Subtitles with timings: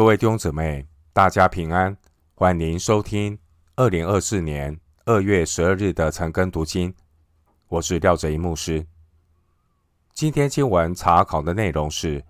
[0.00, 1.94] 各位弟兄姊妹，大家平安，
[2.34, 3.38] 欢迎收听
[3.76, 6.94] 二零二四年二月十二日的晨更读经。
[7.68, 8.86] 我是廖哲一牧师。
[10.14, 12.24] 今天经文查考的内容是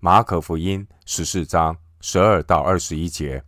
[0.00, 3.44] 马可福音十四章十二到二十一节。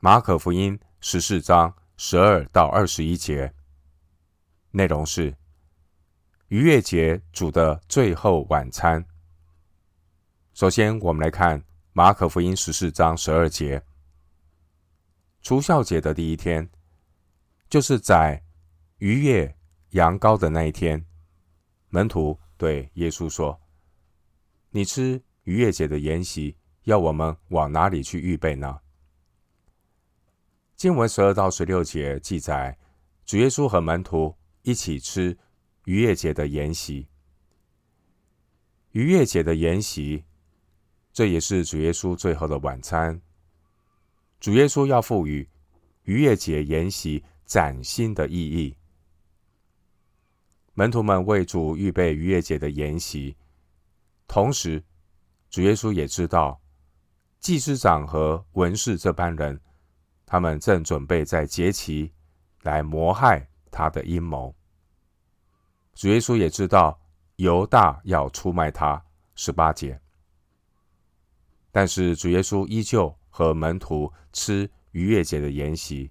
[0.00, 3.50] 马可福音十四章十二到二十一节
[4.72, 5.34] 内容是
[6.48, 9.02] 逾越节主的最后晚餐。
[10.52, 11.64] 首先，我们来看
[11.96, 13.82] 马可福音十四章十二节。
[15.40, 16.68] 除酵节的第一天，
[17.70, 18.44] 就是在
[18.98, 19.56] 逾越
[19.92, 21.06] 羊羔的那一天。
[21.88, 23.58] 门徒对耶稣说
[24.68, 28.80] ：“你吃逾越节的筵席，要我们往哪里去预备呢？”
[30.76, 32.78] 经文十二到十六节记载，
[33.24, 35.38] 主耶稣和门徒一起吃
[35.86, 37.08] 逾越节的筵席。
[38.90, 40.26] 逾越节的筵席。
[41.16, 43.18] 这也是主耶稣最后的晚餐。
[44.38, 45.48] 主耶稣要赋予
[46.02, 48.76] 逾越节筵席崭新的意义。
[50.74, 53.34] 门徒们为主预备逾越节的筵席，
[54.28, 54.84] 同时，
[55.48, 56.60] 主耶稣也知道
[57.40, 59.58] 祭司长和文士这班人，
[60.26, 62.12] 他们正准备在节期
[62.60, 64.54] 来谋害他的阴谋。
[65.94, 67.00] 主耶稣也知道
[67.36, 69.02] 犹大要出卖他，
[69.34, 69.98] 十八节。
[71.76, 76.10] 但是主耶稣依旧和门徒吃逾越节的筵席，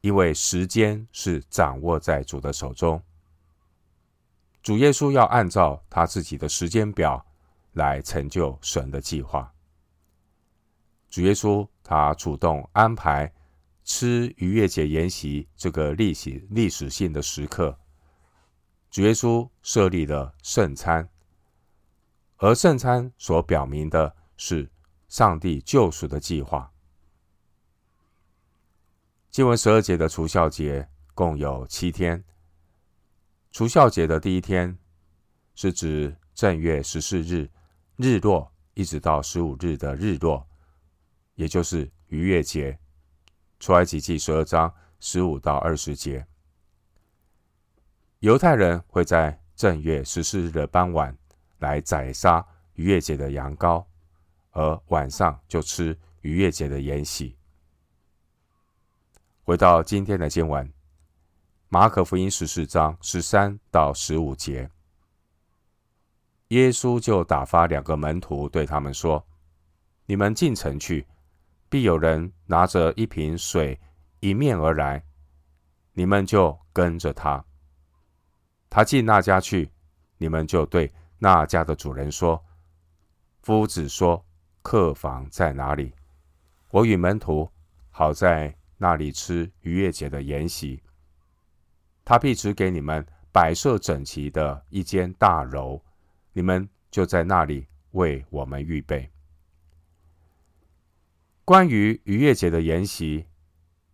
[0.00, 3.00] 因为时间是掌握在主的手中。
[4.64, 7.24] 主耶稣要按照他自己的时间表
[7.74, 9.54] 来成就神的计划。
[11.08, 13.32] 主耶稣他主动安排
[13.84, 17.78] 吃逾越节筵席这个历史历史性的时刻。
[18.90, 21.08] 主耶稣设立了圣餐。
[22.38, 24.70] 而圣餐所表明的是
[25.08, 26.70] 上帝救赎的计划。
[29.30, 32.22] 经文十二节的除酵节共有七天。
[33.52, 34.76] 除酵节的第一天
[35.54, 37.48] 是指正月十四日
[37.96, 40.46] 日落，一直到十五日的日落，
[41.36, 42.78] 也就是逾越节。
[43.58, 46.26] 出埃及记十二章十五到二十节。
[48.18, 51.16] 犹太人会在正月十四日的傍晚。
[51.58, 52.44] 来宰杀
[52.74, 53.84] 逾越节的羊羔，
[54.50, 57.36] 而晚上就吃逾越节的筵席。
[59.44, 60.70] 回到今天的经文，
[61.68, 64.70] 马可福音十四章十三到十五节，
[66.48, 69.26] 耶稣就打发两个门徒对他们说
[70.04, 71.06] ：“你们进城去，
[71.68, 73.80] 必有人拿着一瓶水
[74.20, 75.02] 迎面而来，
[75.92, 77.44] 你们就跟着他。
[78.68, 79.70] 他进那家去，
[80.18, 82.44] 你们就对。”那家的主人说
[83.42, 84.24] ：“夫子说，
[84.62, 85.94] 客房在哪里？
[86.70, 87.50] 我与门徒
[87.90, 90.82] 好在那里吃逾越节的筵席。
[92.04, 95.82] 他必指给你们摆设整齐的一间大楼，
[96.32, 99.10] 你们就在那里为我们预备。”
[101.46, 103.24] 关于逾越节的筵席，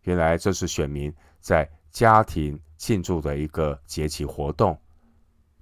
[0.03, 4.81] 原来这是选民在家庭庆祝的一个节期活动。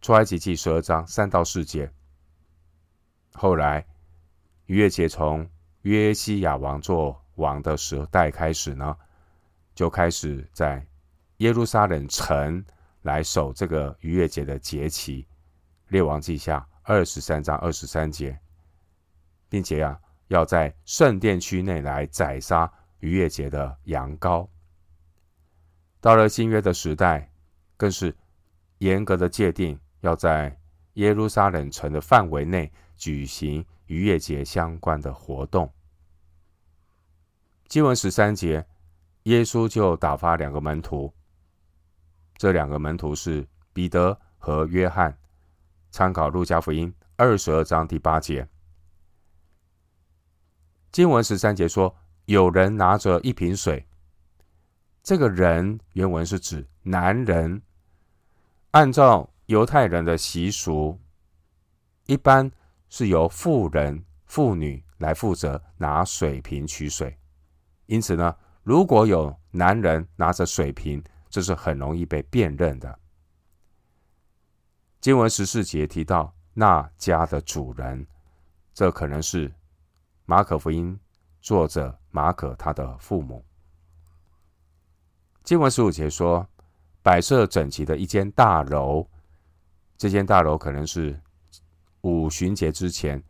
[0.01, 1.93] 出埃及记十二章三到四节。
[3.35, 3.87] 后来，
[4.67, 5.49] 逾越节从
[5.83, 8.97] 约西亚王做王的时代开始呢，
[9.75, 10.87] 就开始在
[11.39, 12.65] 耶路撒冷城
[13.03, 15.27] 来守这个逾越节的节期。
[15.89, 18.39] 列王记下二十三章二十三节，
[19.49, 24.49] 并且啊，要在圣殿区内来宰杀逾越节的羊羔。
[26.01, 27.31] 到了新约的时代，
[27.77, 28.17] 更是
[28.79, 29.79] 严格的界定。
[30.01, 30.59] 要在
[30.95, 35.73] 耶路撒冷城的范围内举行逾越节相关的活动。
[37.69, 38.67] 经文十三节，
[39.23, 41.13] 耶稣就打发两个门徒，
[42.37, 45.17] 这两个门徒是彼得和约翰。
[45.93, 48.49] 参考路加福音二十二章第八节。
[50.91, 53.87] 经文十三节说，有人拿着一瓶水，
[55.03, 57.63] 这个人原文是指男人，
[58.73, 59.30] 按照。
[59.51, 60.97] 犹太人的习俗，
[62.07, 62.49] 一般
[62.89, 67.19] 是由妇人、妇女来负责拿水瓶取水。
[67.87, 72.97] 因此呢，如果有男人拿着水瓶，这是很容易被辨认的。
[75.01, 78.07] 经文十四节提到那家的主人，
[78.73, 79.53] 这可能是
[80.27, 80.97] 马可福音
[81.41, 83.45] 作者马可他的父母。
[85.43, 86.49] 经文十五节说，
[87.03, 89.05] 摆设整齐的一间大楼。
[90.01, 91.21] 这间大楼可能是
[92.01, 93.23] 五旬节之前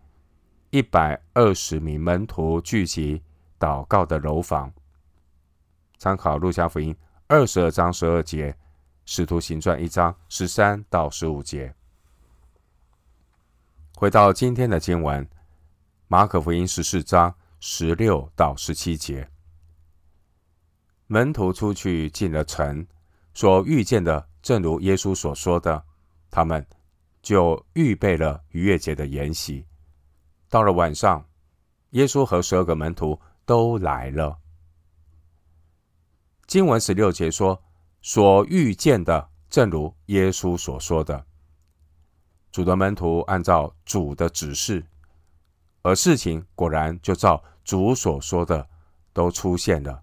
[0.70, 3.20] 一百二十名门徒聚集
[3.58, 4.72] 祷告的楼房。
[5.98, 6.96] 参考路加福音
[7.26, 8.56] 二十二章十二节，
[9.04, 11.74] 使徒行传一章十三到十五节。
[13.96, 15.28] 回到今天的经文，
[16.06, 19.28] 马可福音十四章十六到十七节，
[21.08, 22.86] 门徒出去进了城，
[23.34, 25.84] 所遇见的正如耶稣所说的，
[26.30, 26.64] 他们
[27.20, 29.66] 就预备了逾越节的筵席。
[30.48, 31.28] 到了晚上，
[31.90, 34.38] 耶稣和十二个门徒都来了。
[36.46, 37.62] 经文十六节说
[38.02, 41.26] ：“所遇见的，正如耶稣所说的。”
[42.50, 44.84] 主的门徒按照主的指示，
[45.82, 48.68] 而事情果然就照主所说的
[49.12, 50.02] 都出现了，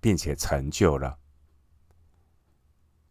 [0.00, 1.18] 并且成就了。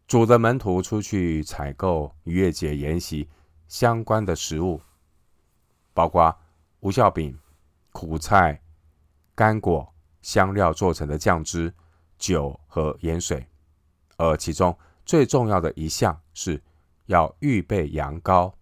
[0.06, 3.28] 主的门徒出去采购逾越节筵席
[3.68, 4.80] 相关的食物，
[5.92, 6.36] 包括。
[6.80, 7.38] 无酵饼、
[7.92, 8.60] 苦菜、
[9.34, 9.90] 干果、
[10.20, 11.72] 香料做成的酱汁、
[12.18, 13.48] 酒和盐水，
[14.18, 16.62] 而其中最重要的一项是
[17.06, 18.52] 要预备羊羔，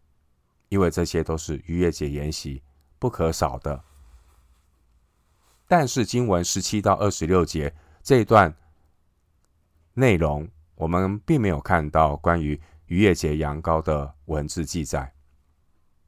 [0.69, 2.63] 因为这些都是逾越节筵席
[3.01, 3.83] 不可少的。
[5.67, 7.75] 但是经文十七到二十六节
[8.05, 8.55] 这一段
[9.95, 10.49] 内容，
[10.83, 15.15] 我们并没有看到关于逾越节羊羔的文字记载，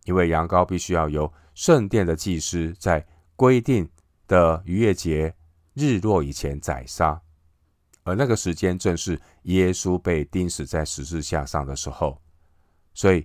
[0.02, 3.06] 因为羊羔必须要由圣殿的祭司在
[3.36, 3.88] 规定
[4.26, 5.32] 的逾越节
[5.74, 7.22] 日落以前宰杀，
[8.02, 12.20] 而那个时间正是耶稣被钉死在十字架上的时候。
[12.94, 13.24] 所以，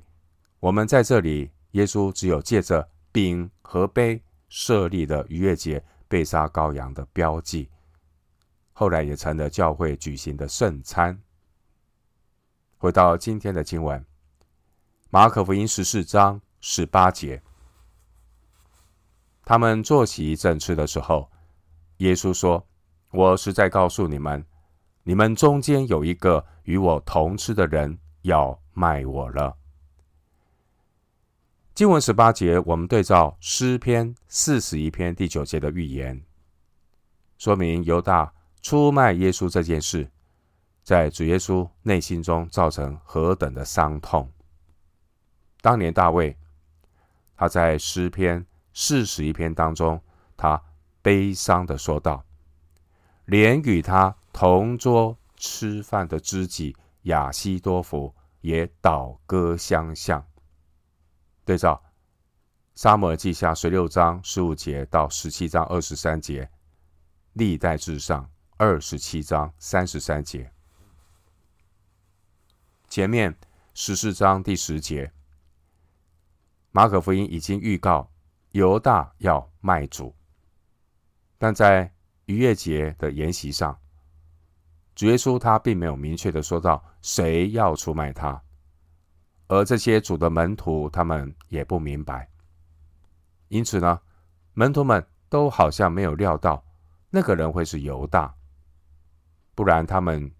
[0.59, 7.71] 我们在这里，耶稣只有借着饼和杯设立的逾越节被杀羔羊的标记，
[8.71, 11.19] 后来也成了教会举行的圣餐。
[12.81, 14.05] 回到今天的经文，
[15.09, 17.43] 马可福音十四章十八节。
[19.43, 21.29] 他们坐席正吃的时候，
[21.97, 22.65] 耶稣说
[23.11, 24.45] ：“我实在告诉你们，
[25.03, 29.57] 你们中间有一个与我同吃的人要卖我了。”
[31.75, 36.23] 经文十八节，我们对照诗篇四十一篇第九节的预言，
[37.37, 40.09] 说明犹大出卖耶稣这件事，
[40.89, 44.27] 在主耶稣内心中造成何等的伤痛。
[45.61, 46.35] 当年大卫，
[47.35, 48.43] 他在诗篇。
[48.73, 50.01] 四十一篇当中，
[50.35, 50.59] 他
[51.03, 52.25] 悲伤的说道
[53.25, 60.25] ：“连与他同桌吃饭的知己亚西多弗也倒戈相向。”
[61.45, 61.83] 对照
[62.73, 66.49] 撒母耳记下十六章十五节到十七章二十三节，
[67.33, 68.27] 历代志上
[68.57, 70.51] 二十七章三十三节，
[72.89, 73.33] 前面
[73.75, 75.11] 十四章第十节，
[76.71, 78.09] 马可福音已经预告。
[78.53, 80.11] 犹大要卖主，
[81.37, 81.93] 但在
[82.25, 83.79] 逾越节的筵席上，
[84.95, 88.41] 主耶稣他并没有明确的说到谁要出卖他，
[89.45, 92.27] 而这些主的门徒他们也不明白，
[93.49, 94.01] 因此呢，
[94.53, 96.65] 门徒们都好像没有料到
[97.11, 98.33] 那个人会是犹大，
[99.53, 100.31] 不然他们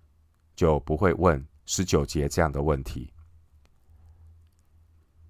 [0.56, 3.14] 就不会问十九节这样的问题，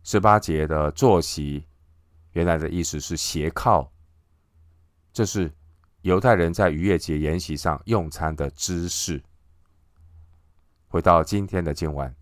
[0.04, 1.68] 十八节的坐席。
[2.32, 3.92] 原来的意思是斜靠，
[5.12, 5.54] 这是
[6.04, 9.22] 犹太人在逾越节筵席上用餐的姿势。
[10.88, 12.16] 回到今天的经文，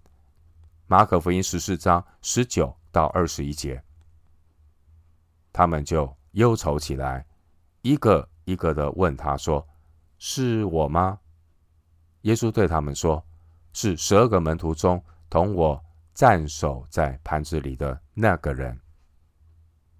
[0.87, 3.83] 马可福音十四章十九到二十一节，
[5.53, 7.23] 他们就忧愁起来，
[7.83, 9.67] 一个一个的问他说
[10.17, 11.19] ：“是我吗？”
[12.23, 13.23] 耶稣对他们说
[13.79, 15.79] ：“是十二个门徒中同我
[16.15, 18.75] 蘸手在盘子里的那个人。”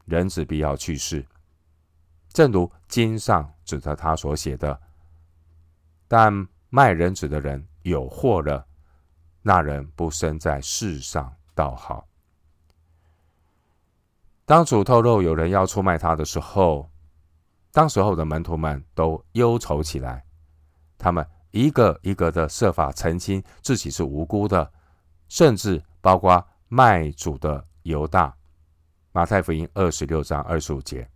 [0.05, 1.24] 人子必要去世，
[2.29, 4.81] 正如经上指着他所写的。
[6.07, 6.34] 但
[6.69, 8.65] 卖人子的人有祸了，
[9.43, 12.07] 那人不生在世上，倒好。
[14.43, 16.89] 当主透露有人要出卖他的时候，
[17.72, 20.25] 当时候的门徒们都忧愁起来，
[20.98, 21.24] 他们
[21.57, 24.71] 一个一个的设法澄清自己是无辜的，
[25.27, 28.31] 甚至包括卖主的犹大。
[29.11, 31.09] 马太福音二十六章二十五节，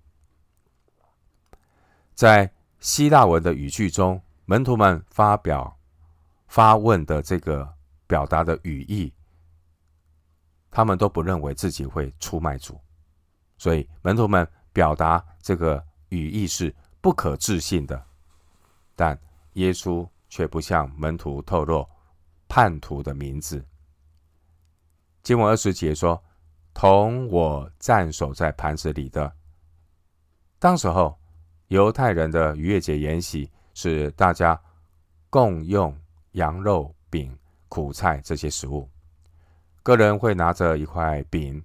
[2.15, 5.77] 在希腊文的语句中，门徒们发表
[6.47, 7.71] 发问的这个
[8.07, 9.13] 表达的语义，
[10.71, 12.81] 他们都不认为自己会出卖主，
[13.59, 18.03] 所以门徒们表达这个语义是不可置信的。
[18.95, 19.15] 但
[19.53, 21.87] 耶稣却不向门徒透露
[22.47, 23.63] 叛徒的名字。
[25.21, 26.19] 经文二十节说。
[26.73, 29.29] 同我蘸手在盘子里的，
[30.57, 31.19] 当时候，
[31.67, 34.59] 犹太人的逾越节筵席是大家
[35.29, 35.93] 共用
[36.31, 38.89] 羊肉、饼、苦菜这些食物。
[39.83, 41.61] 个人会拿着一块饼，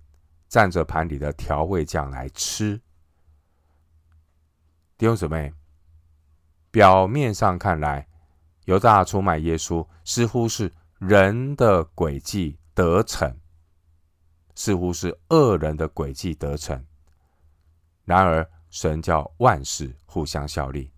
[0.50, 2.76] 蘸着盘里的调味酱来吃。
[4.98, 5.54] 弟兄姊妹，
[6.72, 8.08] 表面上看来，
[8.66, 13.32] 犹大出卖耶稣，似乎是人的诡计得逞，
[14.56, 16.84] 似乎是恶人的诡计得逞。
[18.04, 20.90] 然而，神叫万事互相效力，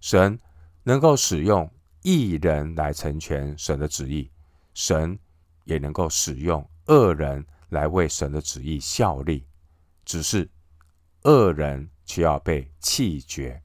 [0.00, 0.36] 神
[0.82, 4.28] 能够使用一人来成全神的旨意，
[4.74, 5.16] 神
[5.62, 9.46] 也能够使用恶人来为神的旨意效力，
[10.04, 10.50] 只是
[11.22, 13.62] 恶人却要被弃绝。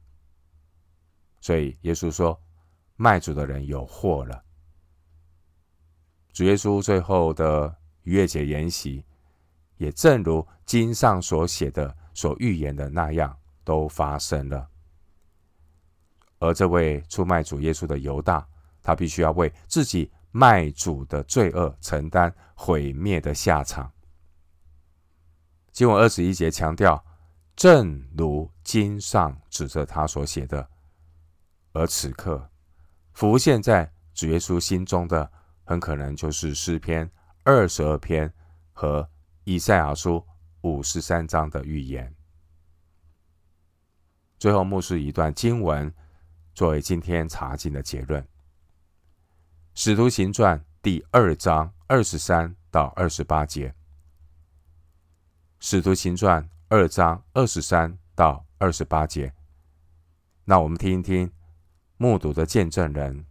[1.42, 2.40] 所以，耶稣说。
[3.02, 4.44] 卖主的人有祸了。
[6.34, 9.06] 主耶稣最后的逾越节筵席，
[9.78, 14.68] 也正如经上所写的、所预言的那样，都发生了。
[16.40, 18.46] 而这位出卖主耶稣的犹大，
[18.84, 23.90] 他必须要为自己卖主的罪恶承担毁灭的下场。
[25.72, 27.02] 经文二十一节强调，
[27.56, 30.70] 正如经上指着他所写的，
[31.72, 32.49] 而此刻。
[33.20, 35.30] 浮现在主耶稣心中的，
[35.66, 37.12] 很可能就是诗篇
[37.44, 38.34] 二十二篇
[38.72, 39.10] 和
[39.44, 40.26] 以赛亚书
[40.62, 42.16] 五十三章的预言。
[44.38, 45.94] 最后，牧师一段经文
[46.54, 48.24] 作为今天查经的结论：
[49.74, 53.68] 《使徒行传》第二章二十三到二十八节，
[55.60, 59.34] 《使徒行传》二章二十三到二十八节。
[60.46, 61.30] 那我们听一听。
[62.02, 63.26] 目睹的见证人，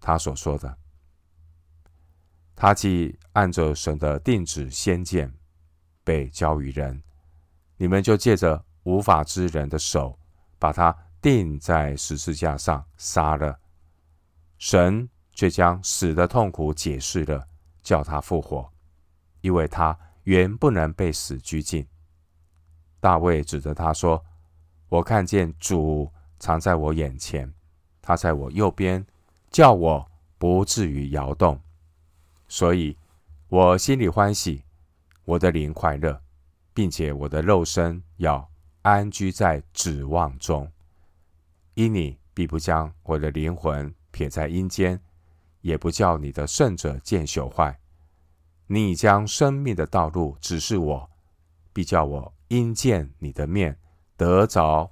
[0.00, 0.76] 他所说的，
[2.56, 5.32] 他既按着神的定旨先见，
[6.02, 7.00] 被交于人，
[7.76, 10.18] 你们就借着无法之人的手，
[10.58, 13.56] 把他钉在十字架上杀了。
[14.58, 17.46] 神却将死的痛苦解释了，
[17.84, 18.68] 叫他复活，
[19.42, 21.86] 因为他原不能被死拘禁。
[22.98, 24.24] 大卫指着他说
[24.90, 27.48] ：“我看见主藏在我眼前。”
[28.06, 29.04] 他在我右边，
[29.50, 30.08] 叫我
[30.38, 31.60] 不至于摇动，
[32.46, 32.96] 所以
[33.48, 34.62] 我心里欢喜，
[35.24, 36.22] 我的灵快乐，
[36.72, 38.48] 并且我的肉身要
[38.82, 40.70] 安居在指望中。
[41.74, 45.00] 因你必不将我的灵魂撇在阴间，
[45.62, 47.76] 也不叫你的圣者见朽坏。
[48.68, 51.10] 你已将生命的道路指示我，
[51.72, 53.76] 必叫我因见你的面，
[54.16, 54.88] 得着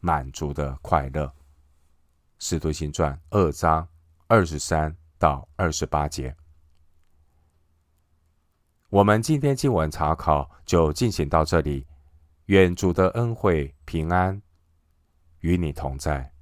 [0.00, 1.30] 满足的快乐。
[2.46, 3.88] 使徒行传二章
[4.26, 6.36] 二十三到二十八节，
[8.90, 11.86] 我们今天经文查考就进行到这里。
[12.48, 14.42] 愿主的恩惠平安
[15.40, 16.33] 与你同在。